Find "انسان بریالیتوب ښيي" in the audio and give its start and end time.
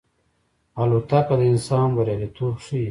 1.51-2.79